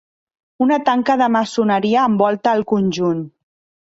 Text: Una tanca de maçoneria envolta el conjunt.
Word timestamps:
Una 0.65 0.77
tanca 0.87 1.17
de 1.21 1.27
maçoneria 1.35 2.07
envolta 2.13 2.55
el 2.61 2.67
conjunt. 2.73 3.23